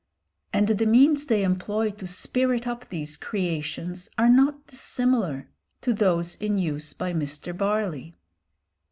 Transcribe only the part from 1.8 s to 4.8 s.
to spirit up these creations are not